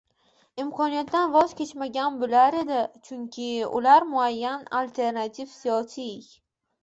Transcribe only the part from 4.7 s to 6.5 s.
alternativ siyosiy